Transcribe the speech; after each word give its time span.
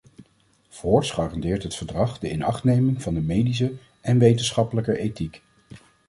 Voorts 0.69 1.11
garandeert 1.11 1.63
het 1.63 1.75
verdrag 1.75 2.19
de 2.19 2.29
inachtneming 2.31 3.01
van 3.01 3.13
de 3.13 3.19
medische 3.21 3.73
en 4.01 4.19
wetenschappelijke 4.19 4.97
ethiek. 4.97 5.41